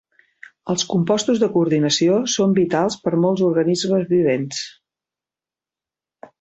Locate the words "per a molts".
3.05-3.45